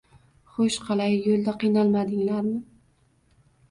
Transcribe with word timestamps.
Xo`sh, 0.55 0.77
qalay, 0.87 1.13
yo`lda 1.27 1.55
qiynalmadinglar-mi 1.67 2.59